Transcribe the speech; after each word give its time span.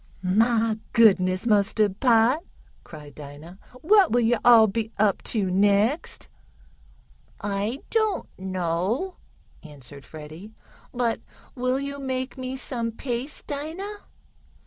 "Mah 0.23 0.77
goodness 0.93 1.45
mustard 1.45 1.99
pot!" 1.99 2.43
cried 2.83 3.13
Dinah. 3.13 3.59
"What 3.83 4.11
will 4.11 4.21
yo' 4.21 4.39
all 4.43 4.65
be 4.65 4.91
up 4.97 5.21
to 5.25 5.51
next?" 5.51 6.27
"I 7.39 7.83
don't 7.91 8.27
know," 8.35 9.17
answered 9.61 10.03
Freddie. 10.03 10.53
"But 10.91 11.21
will 11.53 11.79
you 11.79 11.99
make 11.99 12.35
me 12.35 12.57
some 12.57 12.91
paste, 12.91 13.45
Dinah? 13.45 13.97